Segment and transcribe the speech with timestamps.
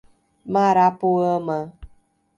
[0.53, 1.59] Marapoama